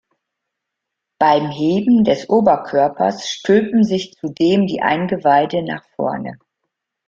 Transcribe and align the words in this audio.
Beim 1.19 1.51
Heben 1.51 2.03
des 2.03 2.27
Oberkörpers 2.27 3.29
stülpen 3.29 3.83
sich 3.83 4.15
zudem 4.19 4.65
die 4.65 4.81
Eingeweide 4.81 5.61
nach 5.63 5.85
vorne. 5.95 6.39